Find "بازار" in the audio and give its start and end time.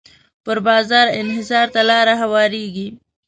0.67-1.07